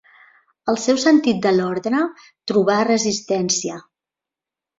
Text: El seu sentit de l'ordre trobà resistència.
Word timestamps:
El 0.71 0.77
seu 0.83 0.97
sentit 1.03 1.43
de 1.43 1.51
l'ordre 1.57 1.99
trobà 2.53 2.79
resistència. 2.89 3.79